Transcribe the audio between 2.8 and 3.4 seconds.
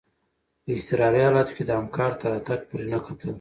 نه کتل.